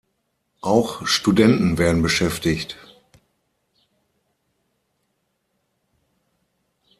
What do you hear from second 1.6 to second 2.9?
werden beschäftigt.